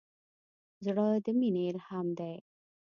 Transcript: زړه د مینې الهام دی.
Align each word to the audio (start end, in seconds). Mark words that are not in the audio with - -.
زړه 0.85 1.07
د 1.25 1.27
مینې 1.39 1.63
الهام 1.71 2.07
دی. 2.19 2.35